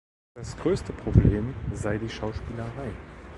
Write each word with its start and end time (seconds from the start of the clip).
Das 0.35 0.57
größte 0.57 0.93
Problem 0.93 1.53
sei 1.73 1.99
die 1.99 2.09
Schauspielerei. 2.09 2.89